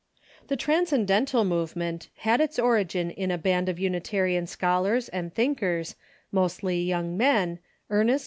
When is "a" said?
3.29-3.37